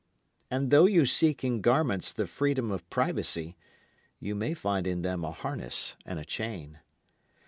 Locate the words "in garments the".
1.43-2.25